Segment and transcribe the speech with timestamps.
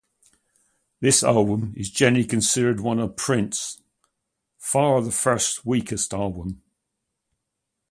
[1.01, 3.83] The album is generally considered one of Prince
[4.57, 6.55] Far the First's weaker albums.